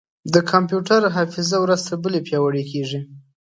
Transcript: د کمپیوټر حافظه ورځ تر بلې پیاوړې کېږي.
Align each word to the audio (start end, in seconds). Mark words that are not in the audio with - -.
د 0.33 0.35
کمپیوټر 0.51 1.01
حافظه 1.15 1.57
ورځ 1.61 1.81
تر 1.87 1.95
بلې 2.03 2.19
پیاوړې 2.27 2.63
کېږي. 2.71 2.99